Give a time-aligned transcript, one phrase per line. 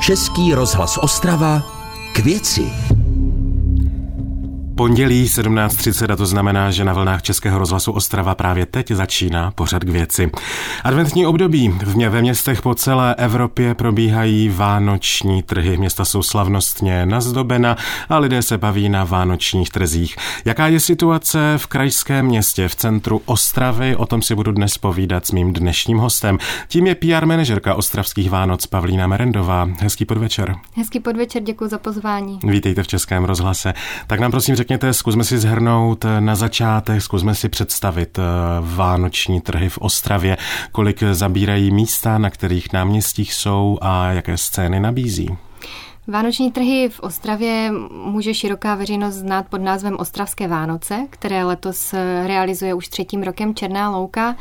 [0.00, 1.62] Český rozhlas Ostrava
[2.12, 2.99] k věci
[4.80, 9.84] pondělí 17.30 a to znamená, že na vlnách Českého rozhlasu Ostrava právě teď začíná pořad
[9.84, 10.30] k věci.
[10.84, 15.76] Adventní období v mě, ve městech po celé Evropě probíhají vánoční trhy.
[15.76, 17.76] Města jsou slavnostně nazdobena
[18.08, 20.16] a lidé se baví na vánočních trzích.
[20.44, 23.96] Jaká je situace v krajském městě v centru Ostravy?
[23.96, 26.38] O tom si budu dnes povídat s mým dnešním hostem.
[26.68, 29.68] Tím je PR manažerka Ostravských Vánoc Pavlína Merendová.
[29.80, 30.54] Hezký podvečer.
[30.76, 32.38] Hezký podvečer, děkuji za pozvání.
[32.44, 33.74] Vítejte v Českém rozhlase.
[34.06, 38.22] Tak nám prosím řekněte, řekněte, zkusme si zhrnout eh, na začátek, zkusme si představit eh,
[38.60, 40.36] vánoční trhy v Ostravě,
[40.72, 45.28] kolik zabírají místa, na kterých náměstích jsou a jaké scény nabízí.
[46.10, 51.94] Vánoční trhy v Ostravě může široká veřejnost znát pod názvem Ostravské Vánoce, které letos
[52.26, 54.36] realizuje už třetím rokem Černá louka.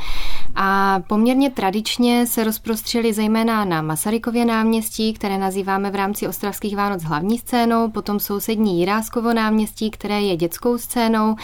[0.55, 7.03] A poměrně tradičně se rozprostřeli zejména na Masarykově náměstí, které nazýváme v rámci Ostravských Vánoc
[7.03, 11.35] hlavní scénou, potom sousední Jiráskovo náměstí, které je dětskou scénou,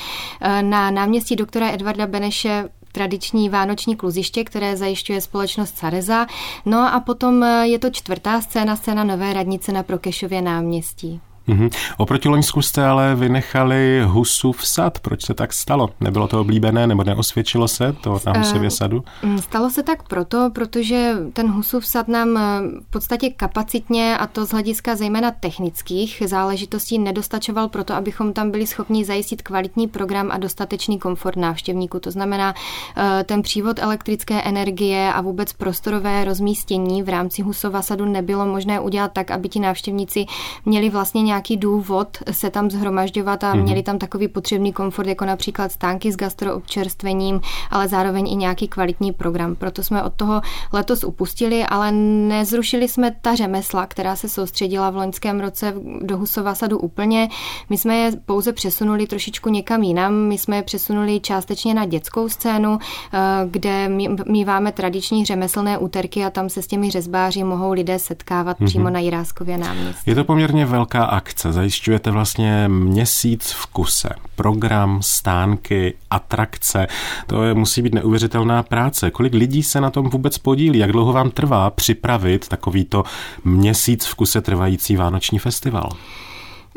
[0.42, 6.28] eh, na náměstí doktora Edvarda Beneše tradiční vánoční kluziště, které zajišťuje společnost Sareza.
[6.66, 11.22] No a potom eh, je to čtvrtá scéna, scéna Nové radnice na Prokešově náměstí.
[11.48, 11.70] Mm-hmm.
[11.98, 15.00] Oproti Loňsku jste ale vynechali Husův sad.
[15.00, 15.90] Proč se tak stalo?
[16.00, 19.04] Nebylo to oblíbené nebo neosvědčilo se to na Husově sadu?
[19.24, 22.42] Mm, stalo se tak proto, protože ten Husův sad nám eh,
[22.88, 28.68] v podstatě kapacitně a to z hlediska zejména technických záležitostí nedostačoval proto, abychom tam byli
[28.68, 32.00] schopni zajistit kvalitní program a dostatečný komfort návštěvníků.
[32.00, 32.54] To znamená,
[32.98, 38.80] eh, ten přívod elektrické energie a vůbec prostorové rozmístění v rámci Husova sadu nebylo možné
[38.80, 40.26] udělat tak, aby ti návštěvníci
[40.66, 43.64] měli vlastně nějak nějaký důvod se tam zhromažďovat a mm-hmm.
[43.64, 47.42] měli tam takový potřebný komfort, jako například stánky s gastroobčerstvením,
[47.72, 49.56] ale zároveň i nějaký kvalitní program.
[49.56, 50.42] Proto jsme od toho
[50.74, 56.56] letos upustili, ale nezrušili jsme ta řemesla, která se soustředila v loňském roce do Husova
[56.56, 57.30] sadu úplně.
[57.70, 60.14] My jsme je pouze přesunuli trošičku někam jinam.
[60.14, 63.20] My jsme je přesunuli částečně na dětskou scénu, eh,
[63.52, 63.90] kde
[64.28, 68.66] míváme tradiční řemeslné úterky a tam se s těmi řezbáři mohou lidé setkávat mm-hmm.
[68.66, 70.10] přímo na Jiráskově náměstí.
[70.10, 71.25] Je to poměrně velká akce.
[71.34, 74.10] Zajišťujete vlastně měsíc v kuse.
[74.36, 76.88] Program, stánky, atrakce.
[77.28, 79.12] To je, musí být neuvěřitelná práce.
[79.12, 80.80] Kolik lidí se na tom vůbec podílí?
[80.80, 83.04] Jak dlouho vám trvá připravit takovýto
[83.44, 85.90] měsíc v kuse trvající vánoční festival?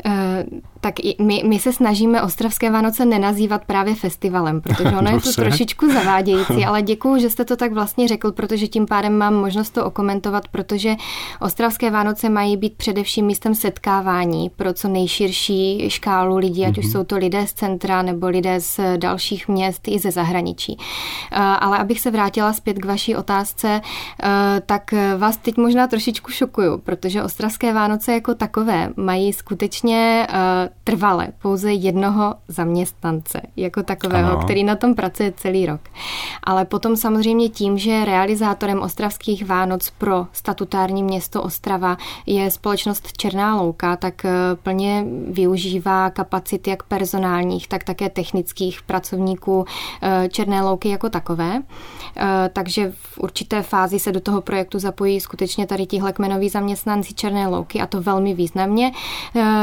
[0.05, 0.11] Uh
[0.81, 5.93] tak my, my se snažíme Ostravské Vánoce nenazývat právě festivalem, protože ono je to trošičku
[5.93, 9.85] zavádějící, ale děkuji, že jste to tak vlastně řekl, protože tím pádem mám možnost to
[9.85, 10.95] okomentovat, protože
[11.41, 16.79] Ostravské Vánoce mají být především místem setkávání pro co nejširší škálu lidí, ať mm-hmm.
[16.79, 16.91] už mhm.
[16.91, 20.77] jsou to lidé z centra nebo lidé z dalších měst i ze zahraničí.
[21.31, 23.81] Eh, ale abych se vrátila zpět k vaší otázce,
[24.23, 30.68] eh, tak vás teď možná trošičku šokuju, protože Ostravské Vánoce jako takové mají skutečně eh,
[30.83, 34.43] trvale pouze jednoho zaměstnance jako takového, ano.
[34.43, 35.81] který na tom pracuje celý rok.
[36.43, 43.61] Ale potom samozřejmě tím, že realizátorem Ostravských Vánoc pro statutární město Ostrava je společnost Černá
[43.61, 44.31] louka, tak eh,
[44.63, 49.65] plně využívá kapacit jak personálních, tak také technických pracovníků
[50.01, 51.61] eh, Černé louky jako takové.
[52.17, 57.13] Eh, takže v určité fázi se do toho projektu zapojí skutečně tady tihle kmenoví zaměstnanci
[57.13, 58.91] Černé louky a to velmi významně.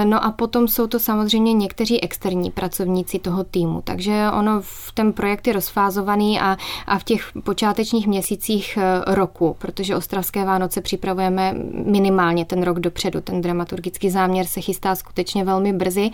[0.04, 3.82] No a potom jsou to to samozřejmě někteří externí pracovníci toho týmu.
[3.84, 9.56] Takže ono v ten projekt je rozfázovaný a, a v těch počátečních měsících eh, roku,
[9.58, 11.54] protože Ostravské Vánoce připravujeme
[11.86, 16.10] minimálně ten rok dopředu, ten dramaturgický záměr se chystá skutečně velmi brzy,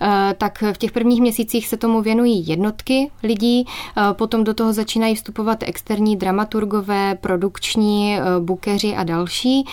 [0.00, 4.72] eh, tak v těch prvních měsících se tomu věnují jednotky lidí, eh, potom do toho
[4.72, 9.64] začínají vstupovat externí dramaturgové, produkční, bukeři a další.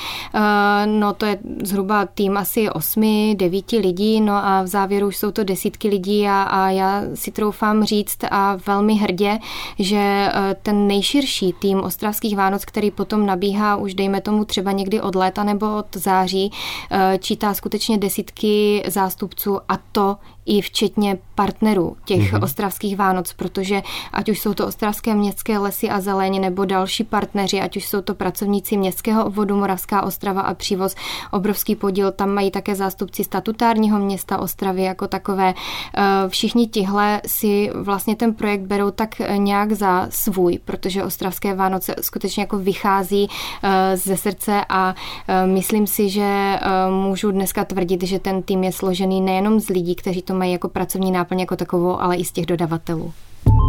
[0.85, 5.17] No to je zhruba tým asi osmi, devíti lidí, no a a v závěru už
[5.17, 9.39] jsou to desítky lidí a, a já si troufám říct a velmi hrdě,
[9.79, 10.31] že e,
[10.63, 15.43] ten nejširší tým Ostravských Vánoc, který potom nabíhá už dejme tomu třeba někdy od léta
[15.43, 16.51] nebo od září,
[16.91, 20.17] e, čítá skutečně desítky zástupců a to
[20.49, 22.43] i včetně partnerů těch mm-hmm.
[22.43, 23.81] ostravských Vánoc, protože
[24.13, 28.01] ať už jsou to ostravské městské lesy a zeleň nebo další partneři, ať už jsou
[28.01, 30.95] to pracovníci městského obvodu Moravská Ostrava a Přívoz,
[31.31, 35.53] obrovský podíl, tam mají také zástupci statutárního města Ostravy jako takové.
[35.53, 41.95] Eh, všichni tihle si vlastně ten projekt berou tak nějak za svůj, protože ostravské Vánoce
[42.01, 43.27] skutečně jako vychází
[43.63, 44.95] eh, ze srdce a
[45.27, 46.59] eh, myslím si, že
[46.89, 50.69] můžu dneska tvrdit, že ten tým je složený nejenom z lidí, kteří to mají jako
[50.69, 53.13] pracovní náplň jako takovou, ale i z těch dodavatelů.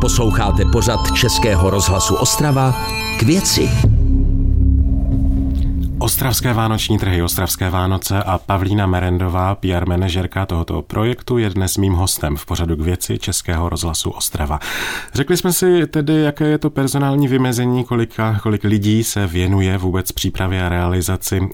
[0.00, 2.74] Posloucháte pořad Českého rozhlasu Ostrava
[3.18, 3.70] k věci.
[6.02, 11.92] Ostravské vánoční trhy, Ostravské Vánoce a Pavlína Merendová, PR manažerka tohoto projektu, je dnes mým
[11.92, 14.58] hostem v pořadu k věci Českého rozhlasu Ostrava.
[15.14, 20.12] Řekli jsme si tedy, jaké je to personální vymezení, kolika, kolik lidí se věnuje vůbec
[20.12, 21.46] přípravě a realizaci uh,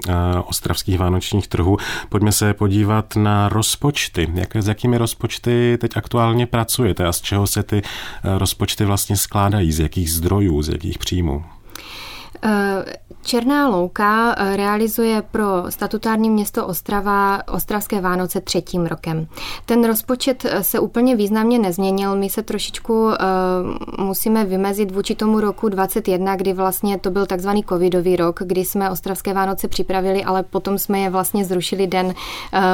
[0.46, 1.76] ostravských vánočních trhů.
[2.08, 4.28] Pojďme se podívat na rozpočty.
[4.34, 9.16] Jak, s jakými rozpočty teď aktuálně pracujete a z čeho se ty uh, rozpočty vlastně
[9.16, 11.44] skládají, z jakých zdrojů, z jakých příjmů?
[13.26, 19.26] Černá louka eh, realizuje pro statutární město Ostrava Ostravské Vánoce třetím rokem.
[19.64, 22.16] Ten rozpočet eh, se úplně významně nezměnil.
[22.16, 23.12] My se trošičku uh,
[23.98, 28.90] musíme vymezit vůči tomu roku 21, kdy vlastně to byl takzvaný covidový rok, kdy jsme
[28.90, 32.14] Ostravské Vánoce připravili, ale potom jsme je vlastně zrušili den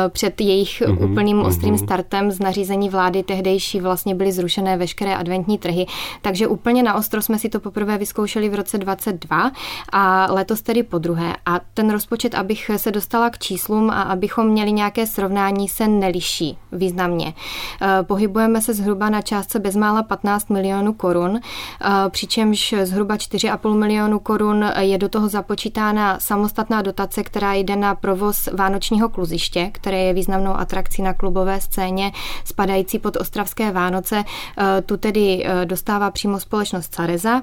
[0.08, 1.46] před jejich mm-hmm, úplným mm-hmm.
[1.46, 5.86] ostrým startem z nařízení vlády tehdejší vlastně byly zrušené veškeré adventní trhy.
[6.22, 9.51] Takže úplně na ostro jsme si to poprvé vyzkoušeli v roce 22
[9.92, 11.36] a letos tedy po druhé.
[11.46, 16.58] A ten rozpočet, abych se dostala k číslům a abychom měli nějaké srovnání, se neliší
[16.72, 17.34] významně.
[17.82, 24.18] Eh, pohybujeme se zhruba na částce bezmála 15 milionů korun, eh, přičemž zhruba 4,5 milionů
[24.18, 30.14] korun je do toho započítána samostatná dotace, která jde na provoz Vánočního kluziště, které je
[30.14, 32.12] významnou atrakcí na klubové scéně,
[32.44, 34.24] spadající pod Ostravské Vánoce.
[34.58, 37.42] Eh, tu tedy dostává přímo společnost Careza.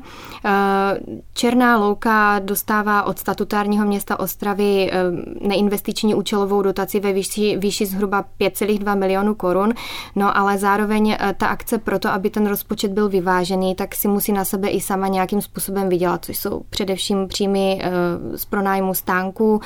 [1.33, 1.98] Černá louka
[2.39, 4.97] dostává dostává od statutárního města Ostravy eh,
[5.47, 9.73] neinvestiční účelovou dotaci ve výši, výši zhruba 5,2 milionů korun,
[10.15, 14.31] no ale zároveň eh, ta akce proto, aby ten rozpočet byl vyvážený, tak si musí
[14.31, 17.91] na sebe i sama nějakým způsobem vydělat, což jsou především příjmy eh,
[18.37, 19.61] z pronájmu stánků,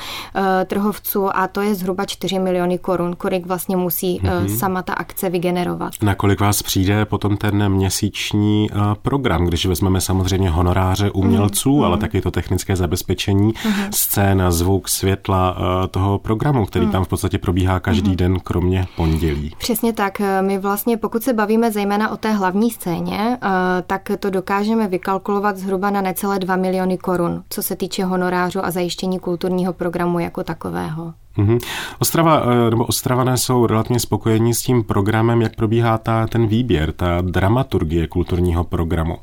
[0.66, 4.56] trhovců a to je zhruba 4 miliony korun, kolik vlastně musí mm-hmm.
[4.56, 5.92] sama ta akce vygenerovat.
[6.02, 8.68] Na kolik vás přijde potom ten měsíční
[9.02, 11.84] program, když vezmeme samozřejmě honoráře umělců, mm-hmm.
[11.84, 13.88] ale taky to technické zabezpečení uh-huh.
[13.90, 16.92] scéna, zvuk, světla uh, toho programu, který uh-huh.
[16.92, 18.16] tam v podstatě probíhá každý uh-huh.
[18.16, 19.52] den, kromě pondělí.
[19.58, 20.20] Přesně tak.
[20.40, 23.48] My vlastně, pokud se bavíme zejména o té hlavní scéně, uh,
[23.86, 28.70] tak to dokážeme vykalkulovat zhruba na necelé 2 miliony korun, co se týče honorářu a
[28.70, 31.14] zajištění kulturního programu jako takového.
[31.38, 31.58] Mm-hmm.
[31.98, 37.20] Ostrava, nebo Ostravané jsou relativně spokojení s tím programem, jak probíhá ta, ten výběr, ta
[37.20, 39.16] dramaturgie kulturního programu.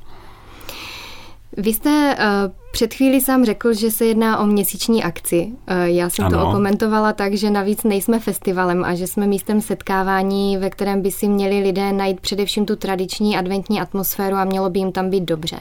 [1.58, 5.52] Vy jste uh, před chvíli sám řekl, že se jedná o měsíční akci.
[5.68, 6.38] Eh, já jsem ano.
[6.38, 11.12] to okomentovala tak, že navíc nejsme festivalem a že jsme místem setkávání, ve kterém by
[11.12, 15.24] si měli lidé najít především tu tradiční adventní atmosféru a mělo by jim tam být
[15.24, 15.60] dobře.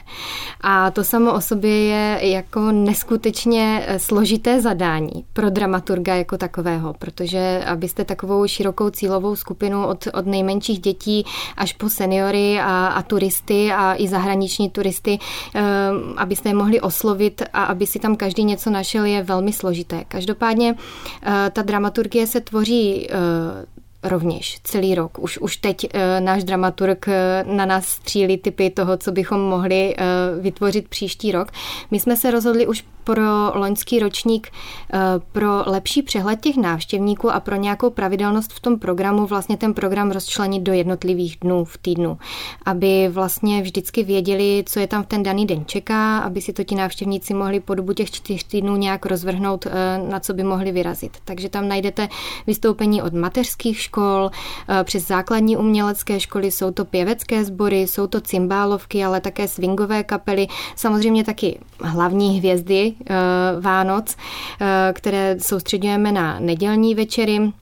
[0.60, 6.94] A to samo o sobě je jako neskutečně eh, složité zadání pro dramaturga jako takového,
[6.98, 11.24] protože abyste takovou širokou cílovou skupinu od, od nejmenších dětí
[11.56, 15.18] až po seniory a, a turisty a i zahraniční turisty,
[15.54, 15.60] eh,
[16.16, 20.04] abyste je mohli oslovit oslovit a aby si tam každý něco našel, je velmi složité.
[20.08, 20.74] Každopádně
[21.22, 23.16] eh, ta dramaturgie se tvoří eh,
[24.02, 25.18] rovněž celý rok.
[25.18, 29.94] Už, už teď e, náš dramaturg e, na nás střílí typy toho, co bychom mohli
[29.94, 30.04] e,
[30.40, 31.48] vytvořit příští rok.
[31.90, 34.48] My jsme se rozhodli už pro loňský ročník
[34.92, 34.98] eh,
[35.32, 40.10] pro lepší přehled těch návštěvníků a pro nějakou pravidelnost v tom programu vlastně ten program
[40.10, 42.18] rozčlenit do jednotlivých dnů v týdnu,
[42.66, 46.64] aby vlastně vždycky věděli, co je tam v ten daný den čeká, aby si to
[46.64, 49.70] ti návštěvníci mohli po dobu těch čtyř týdnů nějak rozvrhnout, eh,
[50.10, 51.16] na co by mohli vyrazit.
[51.24, 52.08] Takže tam najdete
[52.46, 58.20] vystoupení od mateřských škol, eh, přes základní umělecké školy, jsou to pěvecké sbory, jsou to
[58.20, 64.16] cymbálovky, ale také swingové kapely, samozřejmě taky hlavní hvězdy Eh, Vánoc,
[64.60, 67.52] eh, které soustředujeme na nedělní večery,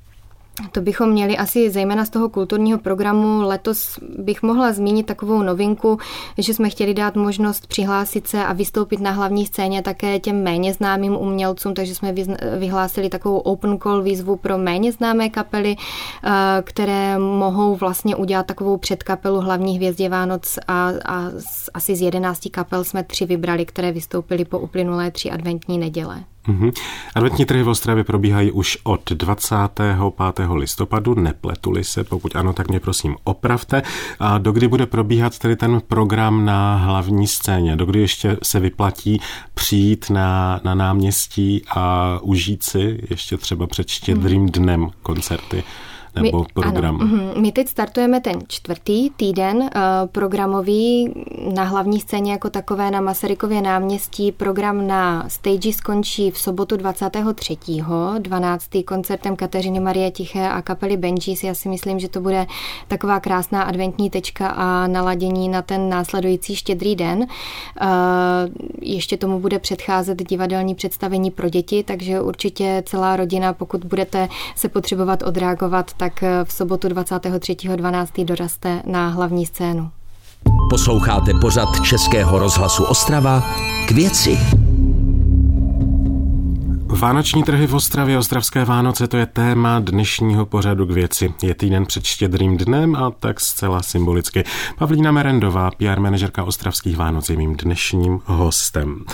[0.73, 3.41] to bychom měli asi zejména z toho kulturního programu.
[3.43, 5.99] Letos bych mohla zmínit takovou novinku,
[6.39, 10.75] že jsme chtěli dát možnost přihlásit se a vystoupit na hlavní scéně také těm méně
[10.75, 12.15] známým umělcům, takže jsme
[12.59, 16.31] vyhlásili takovou open call výzvu pro méně známé kapely, eh,
[16.63, 21.25] které mohou vlastně udělat takovou předkapelu hlavní hvězdě Vánoc a, a
[21.75, 26.25] asi z jedenácti kapel jsme tři vybrali, které vystoupily po uplynulé tři adventní neděle.
[26.49, 26.73] Mm-hmm.
[27.15, 30.47] Adventní trhy v Ostravě probíhají už od 25.
[30.55, 33.83] listopadu, nepletuli se, pokud ano, tak mě prosím opravte.
[34.19, 37.77] A dokdy bude probíhat tedy ten program na hlavní scéně?
[37.77, 39.21] Dokdy ještě se vyplatí
[39.55, 45.65] přijít na, na náměstí a užít si ještě třeba před štědrým dnem koncerty
[46.15, 46.95] nebo my, program?
[47.01, 47.43] Ano, mhm.
[47.43, 49.69] my teď startujeme ten čtvrtý týden uh,
[50.13, 51.15] programový
[51.55, 54.33] na hlavní scéně jako takové na Masarykově náměstí.
[54.33, 57.59] Program na stage skončí v sobotu 23.
[58.19, 58.69] 12.
[58.85, 61.45] koncertem Kateřiny Marie Tiché a kapely Benjis.
[61.45, 62.47] Já si myslím, že to bude
[62.89, 67.19] taková krásná adventní tečka a naladění na ten následující štědrý den.
[67.19, 67.27] Uh,
[68.83, 74.69] ještě tomu bude předcházet divadelní představení pro děti, takže určitě celá rodina, pokud budete se
[74.69, 78.25] potřebovat odreagovat, tak v sobotu 23.12.
[78.25, 79.91] doraste na hlavní scénu.
[80.71, 83.43] Posloucháte pořad Českého rozhlasu Ostrava
[83.89, 84.58] k věci.
[86.91, 91.35] Vánoční trhy v Ostravě, Ostravské Vánoce, to je téma dnešního pořadu k věci.
[91.43, 94.45] Je týden před štědrým dnem a tak zcela symbolicky.
[94.79, 99.05] Pavlína Merendová, PR manažerka Ostravských Vánoc, je mým dnešním hostem.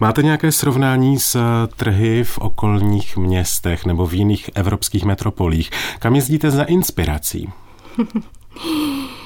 [0.00, 1.38] Máte nějaké srovnání s
[1.76, 5.70] trhy v okolních městech nebo v jiných evropských metropolích?
[5.98, 7.48] Kam jezdíte za inspirací?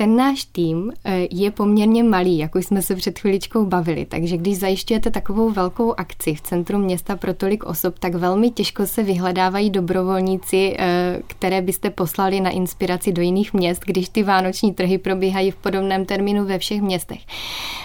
[0.00, 4.36] ten náš tým eh, je poměrně malý, jak už jsme se před chviličkou bavili, takže
[4.36, 9.02] když zajišťujete takovou velkou akci v centru města pro tolik osob, tak velmi těžko se
[9.02, 14.98] vyhledávají dobrovolníci, eh, které byste poslali na inspiraci do jiných měst, když ty vánoční trhy
[14.98, 17.20] probíhají v podobném termínu ve všech městech.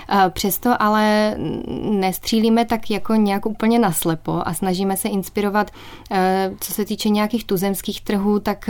[0.09, 1.35] Eh, přesto ale
[1.81, 5.71] nestřílíme tak jako nějak úplně naslepo a snažíme se inspirovat,
[6.59, 8.69] co se týče nějakých tuzemských trhů, tak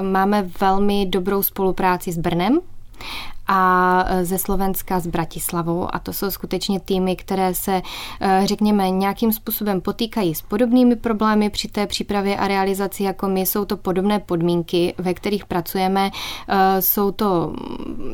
[0.00, 2.60] máme velmi dobrou spolupráci s Brnem,
[3.00, 3.39] え?
[3.52, 5.94] A e, ze Slovenska s Bratislavou.
[5.94, 7.82] A to jsou skutečně týmy, které se,
[8.20, 13.46] e, řekněme, nějakým způsobem potýkají s podobnými problémy při té přípravě a realizaci jako my.
[13.46, 16.10] Jsou to podobné podmínky, ve kterých pracujeme.
[16.48, 17.52] E, jsou to,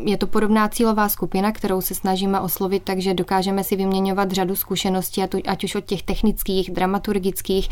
[0.04, 5.22] je to podobná cílová skupina, kterou se snažíme oslovit, takže dokážeme si vyměňovat řadu zkušeností,
[5.22, 7.68] ať už od těch technických, dramaturgických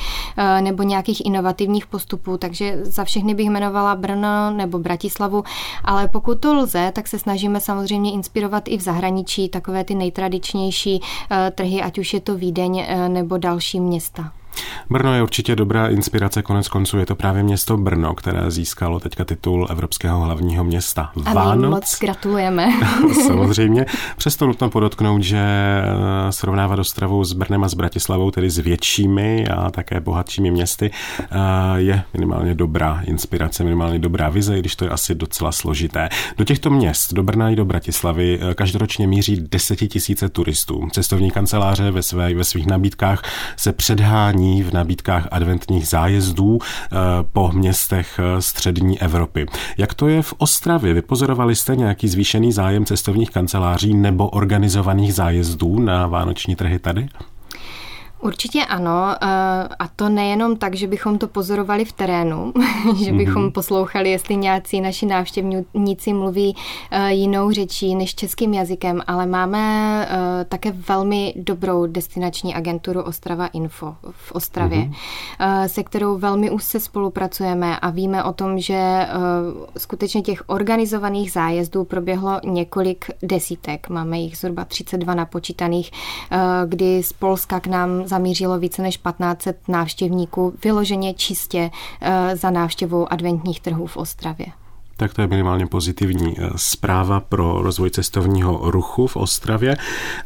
[0.61, 2.39] nebo nějakých inovativních postupů.
[2.39, 5.45] Takže za všechny bych jmenovala Brno nebo Bratislavu,
[5.85, 9.95] ale pokud to lze, tak se snažíme můžeme samozřejmě inspirovat i v zahraničí takové ty
[9.95, 14.33] nejtradičnější eh, trhy, ať už je to Vídeň eh, nebo další města.
[14.91, 19.25] Brno je určitě dobrá inspirace, konec konců je to právě město Brno, které získalo teďka
[19.25, 21.11] titul Evropského hlavního města.
[21.27, 22.69] A moc gratulujeme.
[23.27, 23.87] Samozřejmě.
[24.17, 29.49] Přesto nutno podotknout, že eh, srovnávat Ostravu s Brnem a s Bratislavou, tedy s většími
[29.49, 31.27] a také bohatšími městy, eh,
[31.77, 36.09] je minimálně dobrá inspirace, minimálně dobrá vize, i když to je asi docela složité.
[36.37, 40.89] Do těchto měst, do Brna i do Bratislavy, eh, každoročně míří desetitisíce turistů.
[40.93, 43.23] Cestovní kanceláře ve, své, ve svých nabídkách
[43.57, 46.97] se předhání zdanění v nabídkách adventních zájezdů eh,
[47.33, 49.47] po městech eh, střední Evropy.
[49.79, 50.95] Jak to je v Ostravě?
[50.95, 57.09] Vypozorovali jste nějaký zvýšený zájem cestovních kanceláří nebo organizovaných zájezdů na vánoční trhy tady?
[58.25, 59.27] Určitě ano, eh,
[59.79, 62.53] a to nejenom tak, že bychom to pozorovali v terénu,
[63.05, 63.53] že bychom mhm.
[63.53, 66.57] poslouchali, jestli nějací naši návštěvníci mluví
[66.91, 69.59] eh, jinou řečí než českým jazykem, ale máme
[70.11, 75.65] eh, také velmi dobrou destinační agenturu Ostrava Info v Ostravě, mm-hmm.
[75.67, 79.07] se kterou velmi se spolupracujeme a víme o tom, že
[79.79, 83.89] skutečně těch organizovaných zájezdů proběhlo několik desítek.
[83.89, 85.91] Máme jich zhruba 32 napočítaných,
[86.67, 93.13] kdy z Polska k nám zamířilo více než 1500 návštěvníků vyloženě čistě eh, za návštěvou
[93.13, 94.47] adventních trhů v Ostravě
[94.97, 99.77] tak to je minimálně pozitivní eh, zpráva pro rozvoj cestovního ruchu v Ostravě.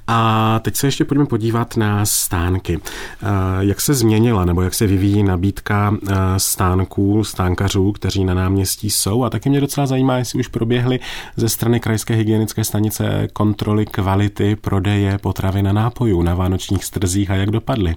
[0.06, 2.80] A teď se ještě pojďme podívat na stánky.
[3.22, 3.26] Eh,
[3.60, 9.24] jak se změnila nebo jak se vyvíjí nabídka eh, stánků, stánkařů, kteří na náměstí jsou?
[9.24, 11.00] A taky mě docela zajímá, jestli už proběhly
[11.36, 17.34] ze strany Krajské hygienické stanice kontroly kvality prodeje potravy na nápojů na vánočních strzích a
[17.34, 17.96] jak dopadly?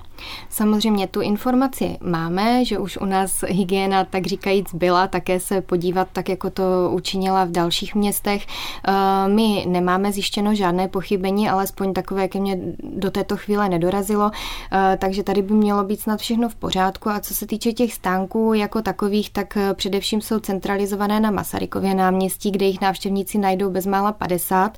[0.49, 6.07] Samozřejmě tu informaci máme, že už u nás hygiena tak říkajíc byla, také se podívat
[6.13, 8.45] tak, jako to to učinila v dalších městech.
[8.45, 8.91] Eh,
[9.27, 14.31] my nemáme zjištěno žádné pochybení, alespoň takové, ke mně do této chvíle nedorazilo,
[14.71, 17.09] eh, takže tady by mělo být snad všechno v pořádku.
[17.09, 21.95] A co se týče těch stánků jako takových, tak eh, především jsou centralizované na Masarykově
[21.95, 24.77] náměstí, kde jich návštěvníci najdou bezmála 50.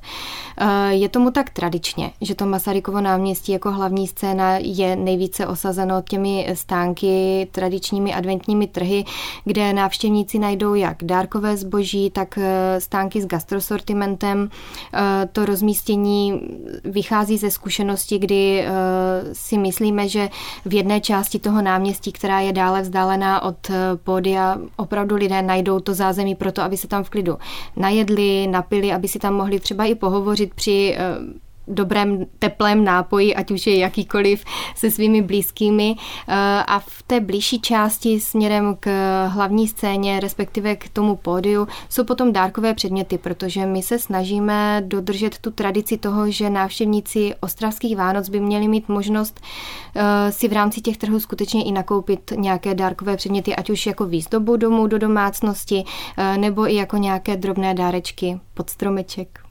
[0.88, 6.48] Je tomu tak tradičně, že to Masarykovo náměstí jako hlavní scéna je nejvíce osazeno těmi
[6.54, 9.04] stánky, tradičními adventními trhy,
[9.44, 14.50] kde návštěvníci najdou jak dárkové zboží, zboží, tak eh, stánky s gastrosortimentem.
[14.94, 16.40] Eh, to rozmístění
[16.84, 18.70] vychází ze zkušenosti, kdy eh,
[19.32, 20.28] si myslíme, že
[20.64, 23.70] v jedné části toho náměstí, která je dále vzdálená od
[24.04, 27.38] pódia, opravdu lidé najdou to zázemí pro to, aby se tam v klidu
[27.76, 30.96] najedli, napili, aby si tam mohli třeba i pohovořit při
[31.68, 34.44] dobrém teplém nápoji, ať už je jakýkoliv
[34.76, 35.96] se svými blízkými
[36.28, 36.34] eh,
[36.66, 38.88] a v té blížší části směrem k
[39.28, 45.38] hlavní scéně, respektive k tomu pódiu, jsou potom dárkové předměty, protože my se snažíme dodržet
[45.38, 49.40] tu tradici toho, že návštěvníci ostravských Vánoc by měli mít možnost
[49.94, 54.04] eh, si v rámci těch trhů skutečně i nakoupit nějaké dárkové předměty, ať už jako
[54.04, 55.84] výzdobu domů do domácnosti,
[56.16, 59.43] eh, nebo i jako nějaké drobné dárečky pod stromeček.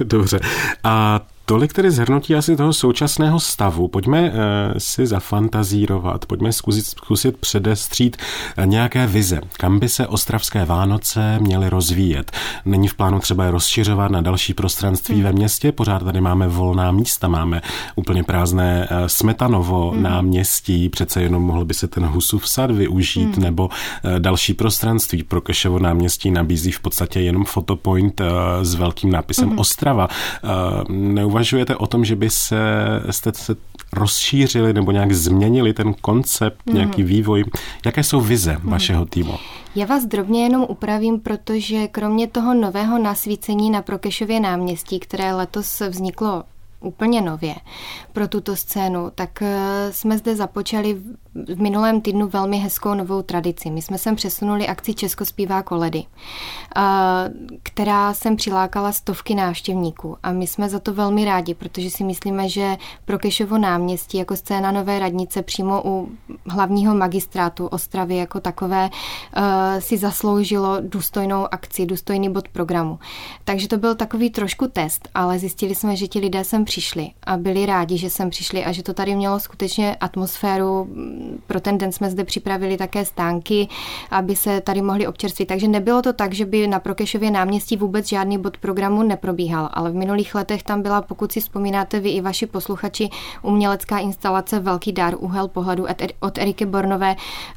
[0.00, 0.40] Dobře.
[0.84, 3.88] A Tolik tedy zhrnutí asi toho současného stavu.
[3.88, 4.36] Pojďme uh,
[4.78, 8.16] si zafantazírovat, pojďme zkusit, zkusit předestřít
[8.58, 12.32] uh, nějaké vize, kam by se ostravské Vánoce měly rozvíjet.
[12.64, 15.24] Není v plánu třeba je rozšiřovat na další prostranství hmm.
[15.24, 17.62] ve městě, pořád tady máme volná místa, máme
[17.96, 20.02] úplně prázdné uh, Smetanovo hmm.
[20.02, 23.44] náměstí, přece jenom mohl by se ten Husův sad využít, hmm.
[23.44, 23.70] nebo uh,
[24.18, 25.22] další prostranství.
[25.22, 28.26] Pro Kešovo náměstí nabízí v podstatě jenom fotopoint uh,
[28.62, 29.58] s velkým nápisem hmm.
[29.58, 30.08] Ostrava.
[30.44, 32.56] Uh, uvažujete o tom, že by se,
[33.10, 33.56] jste se
[33.92, 36.74] rozšířili nebo nějak změnili ten koncept, mm.
[36.74, 37.44] nějaký vývoj?
[37.86, 38.70] Jaké jsou vize mm.
[38.70, 39.34] vašeho týmu?
[39.74, 45.80] Já vás drobně jenom upravím, protože kromě toho nového nasvícení na Prokešově náměstí, které letos
[45.80, 46.44] vzniklo
[46.80, 47.54] úplně nově
[48.12, 50.96] pro tuto scénu, tak eh, jsme zde započali
[51.54, 53.70] v minulém týdnu velmi hezkou novou tradici.
[53.70, 56.04] My jsme sem přesunuli akci Česko zpívá koledy,
[57.62, 62.48] která sem přilákala stovky návštěvníků a my jsme za to velmi rádi, protože si myslíme,
[62.48, 66.08] že pro Kešovo náměstí jako scéna Nové radnice přímo u
[66.46, 68.90] hlavního magistrátu Ostravy jako takové
[69.78, 72.98] si zasloužilo důstojnou akci, důstojný bod programu.
[73.44, 77.36] Takže to byl takový trošku test, ale zjistili jsme, že ti lidé sem přišli a
[77.36, 80.88] byli rádi, že sem přišli a že to tady mělo skutečně atmosféru
[81.46, 83.68] pro ten den jsme zde připravili také stánky,
[84.10, 85.48] aby se tady mohli občerstvit.
[85.48, 89.90] Takže nebylo to tak, že by na Prokešově náměstí vůbec žádný bod programu neprobíhal, ale
[89.90, 93.08] v minulých letech tam byla, pokud si vzpomínáte vy i vaši posluchači,
[93.42, 95.86] umělecká instalace Velký dar úhel pohledu
[96.20, 97.16] od Eriky Bornové.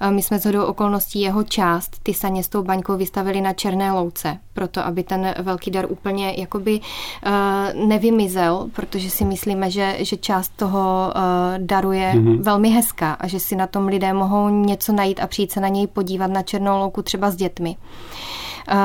[0.10, 4.38] My jsme z okolností jeho část, ty saně s tou baňkou vystavili na Černé louce,
[4.60, 10.52] proto aby ten velký dar úplně jakoby uh, nevymizel, protože si myslíme, že, že část
[10.56, 11.22] toho uh,
[11.58, 12.44] daru je mm-hmm.
[12.44, 15.68] velmi hezká a že si na tom lidé mohou něco najít a přijít se na
[15.68, 17.76] něj podívat na Černou louku třeba s dětmi.
[17.80, 18.76] Uh,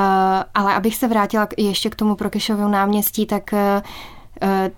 [0.53, 3.59] ale abych se vrátila ještě k tomu Prokešovu náměstí, tak uh,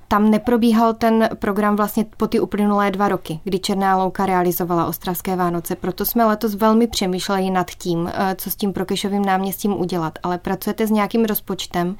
[0.07, 5.35] tam neprobíhal ten program vlastně po ty uplynulé dva roky, kdy Černá louka realizovala Ostravské
[5.35, 5.75] Vánoce.
[5.75, 10.19] Proto jsme letos velmi přemýšleli nad tím, co s tím Prokešovým náměstím udělat.
[10.23, 11.95] Ale pracujete s nějakým rozpočtem,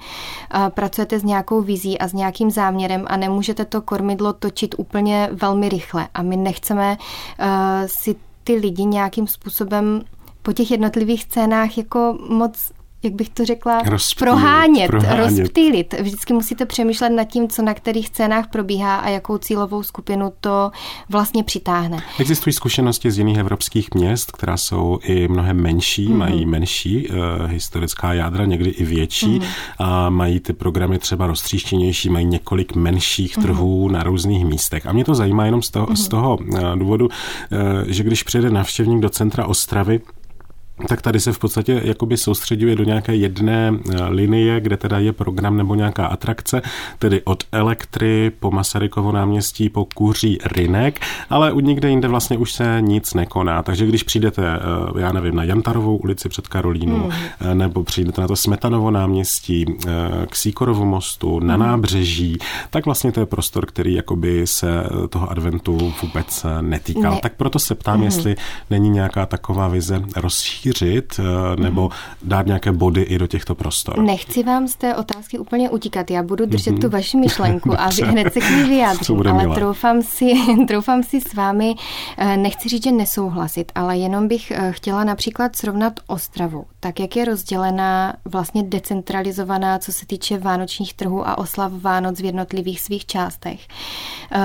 [0.70, 5.70] pracujete s nějakou vizí a s nějakým záměrem a nemůžete to kormidlo točit úplně velmi
[5.70, 6.08] rychle.
[6.13, 6.98] A my nechceme
[7.86, 10.02] si ty lidi nějakým způsobem
[10.41, 12.72] po těch jednotlivých scénách jako moc
[13.04, 15.96] jak bych to řekla, rozptýlit, prohánět, prohánět, rozptýlit.
[16.02, 20.72] Vždycky musíte přemýšlet nad tím, co na kterých scénách probíhá a jakou cílovou skupinu to
[21.10, 22.00] vlastně přitáhne.
[22.20, 26.18] Existují zkušenosti z jiných evropských měst, která jsou i mnohem menší, mm-hmm.
[26.18, 29.48] mají menší uh, historická jádra, někdy i větší mm-hmm.
[29.80, 33.42] a mají ty programy třeba roztříštěnější, mají několik menších mm-hmm.
[33.42, 34.86] trhů na různých místech.
[34.86, 35.96] A mě to zajímá jenom z toho, mm-hmm.
[35.96, 37.12] z toho uh, důvodu, uh,
[37.88, 40.02] že když přijede návštěvník do centra Ostravy,
[40.88, 45.13] tak tady se v podstatě jakoby soustředuje do nějaké jedné eh, linie, kde teda je
[45.13, 46.62] program nebo nějaká atrakce,
[47.00, 52.54] tedy od Elektry po Masarykovo náměstí po Kuří Rynek, ale u nikde jinde vlastně už
[52.54, 53.63] se nic nekoná.
[53.63, 57.10] Takže když přijdete, eh, já nevím, na Jantarovou ulici před Karolínou,
[57.42, 57.58] mm.
[57.58, 59.66] nebo přijdete na to Smetanovo náměstí,
[60.30, 61.63] k Síkorovu mostu, na mm.
[61.63, 62.38] nábřeží,
[62.70, 67.13] tak vlastně to je prostor, který jakoby se toho adventu vůbec netýkal.
[67.13, 67.20] Ne.
[67.22, 68.04] Tak proto se ptám, mm.
[68.04, 68.36] jestli
[68.70, 72.18] není nějaká taková vize rozšíření rozšířit eh, nebo mm-hmm.
[72.24, 74.00] dát nějaké body i do těchto prostor?
[74.00, 76.12] Nechci vám z té otázky úplně utíkat.
[76.12, 76.82] Já budu držet mm-hmm.
[76.82, 80.34] tu vaši myšlenku a hned se k ní vyjádřím, ale troufám si,
[80.68, 81.76] troufám si s vámi,
[82.18, 87.15] eh, nechci říct, že nesouhlasit, ale jenom bych eh, chtěla například srovnat Ostravu, tak jak
[87.15, 93.06] je rozdělená, vlastně decentralizovaná, co se týče vánočních trhů a oslav Vánoc v jednotlivých svých
[93.06, 93.60] částech.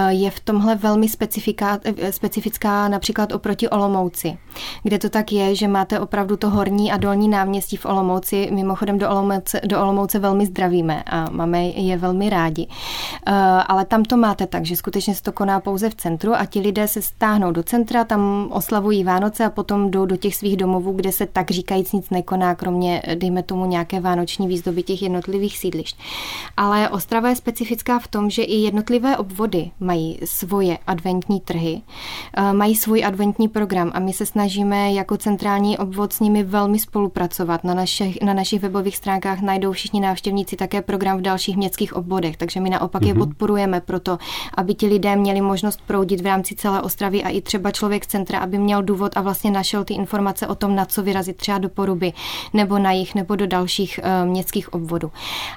[0.09, 1.78] Je v tomhle velmi specifická,
[2.11, 4.38] specifická například oproti Olomouci,
[4.83, 8.48] kde to tak je, že máte opravdu to horní a dolní náměstí v Olomouci.
[8.52, 12.66] Mimochodem do Olomouce, do Olomouce velmi zdravíme a máme je velmi rádi.
[12.66, 13.35] Uh,
[13.66, 16.61] ale tam to máte tak, že skutečně se to koná pouze v centru a ti
[16.61, 20.92] lidé se stáhnou do centra, tam oslavují Vánoce a potom jdou do těch svých domovů,
[20.92, 25.59] kde se tak říkajíc nic nekoná nekoná, kromě, dejme tomu, nějaké vánoční výzdoby těch jednotlivých
[25.59, 25.97] sídlišť.
[26.57, 31.83] Ale Ostrava je specifická v tom, že i jednotlivé obvody mají svoje adventní trhy,
[32.37, 36.79] eh, mají svůj adventní program a my se snažíme jako centrální obvod s nimi velmi
[36.79, 37.64] spolupracovat.
[37.64, 42.37] Na našich, na našich webových stránkách najdou všichni návštěvníci také program v dalších městských obvodech,
[42.37, 43.07] takže my naopak mm-hmm.
[43.07, 43.23] je mhm.
[43.23, 44.18] podporujeme proto,
[44.55, 48.07] aby ti lidé měli možnost proudit v rámci celé Ostravy a i třeba člověk z
[48.07, 51.59] centra, aby měl důvod a vlastně našel ty informace o tom, na co vyrazit třeba
[51.59, 52.12] do Poruby
[52.53, 55.12] nebo na jich nebo do dalších uh, městských obvodů.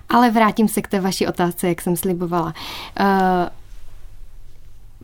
[0.09, 2.53] Ale vrátím se k té vaší otázce, jak jsem slibovala.
[2.99, 3.05] Uh,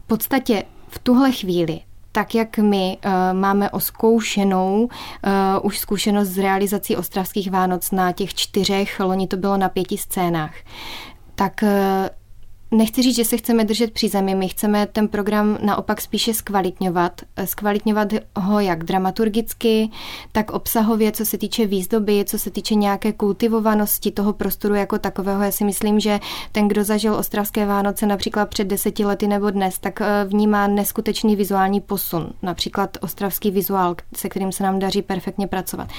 [0.03, 1.79] v podstatě v tuhle chvíli
[2.11, 4.89] tak jak my uh, máme oskoušenou uh,
[5.61, 10.53] už zkušenost s realizací ostravských Vánoc na těch čtyřech, loni to bylo na pěti scénách,
[11.35, 11.69] tak uh,
[12.73, 17.21] Nechci říct, že se chceme držet při zemi, my chceme ten program naopak spíše zkvalitňovat.
[17.45, 19.89] Zkvalitňovat ho jak dramaturgicky,
[20.31, 25.43] tak obsahově, co se týče výzdoby, co se týče nějaké kultivovanosti toho prostoru jako takového.
[25.43, 26.19] Já si myslím, že
[26.51, 31.35] ten, kdo zažil Ostravské Vánoce například před deseti lety nebo dnes, tak eh, vnímá neskutečný
[31.35, 32.33] vizuální posun.
[32.41, 35.89] Například ostravský vizuál, se kterým se nám daří perfektně pracovat.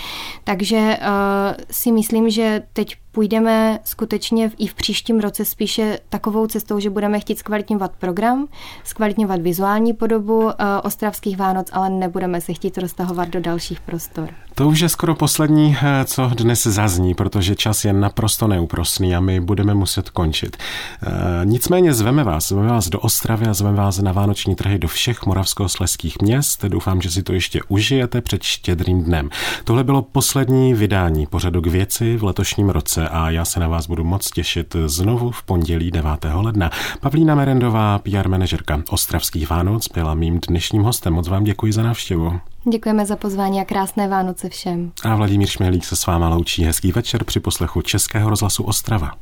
[0.45, 6.81] Takže uh, si myslím, že teď půjdeme skutečně i v příštím roce spíše takovou cestou,
[6.81, 8.47] že budeme chtít zkvalitňovat program,
[8.85, 14.29] zkvalitňovat vizuální podobu uh, ostravských Vánoc, ale nebudeme se chtít roztahovat do dalších prostor.
[14.55, 19.21] To už je skoro poslední, eh, co dnes zazní, protože čas je naprosto neúprosný a
[19.21, 20.57] my budeme muset končit.
[20.57, 24.89] E, nicméně zveme vás, zveme vás do Ostravy a zveme vás na vánoční trhy do
[24.89, 26.65] všech moravskosleských měst.
[26.65, 29.31] Doufám, že si to ještě užijete před štědrým dnem.
[29.65, 33.87] Tohle bylo poslední vydání pořadu k věci v letošním roce a já se na vás
[33.87, 36.11] budu moc těšit znovu v pondělí 9.
[36.35, 36.71] ledna.
[37.01, 41.13] Pavlína Merendová, PR manažerka Ostravských Vánoc, byla mým dnešním hostem.
[41.13, 42.41] Moc vám děkuji za návštěvu.
[42.73, 44.93] Děkujeme za pozvání a krásné Vánoce všem.
[45.05, 46.65] A Vladimír Šmělík se s váma loučí.
[46.65, 49.13] Hezký večer při poslechu Českého rozhlasu Ostrava.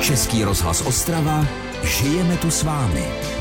[0.00, 1.46] Český rozhlas Ostrava.
[1.84, 3.37] Žijeme tu s vámi.